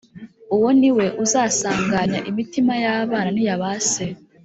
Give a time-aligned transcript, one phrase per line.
[0.55, 4.05] Uwo ni we uzasanganya imitima y’abana n’iya ba se